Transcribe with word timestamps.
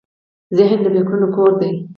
ذهن 0.57 0.79
د 0.83 0.85
فکرونو 0.95 1.27
کور 1.35 1.51
دی. 1.61 1.71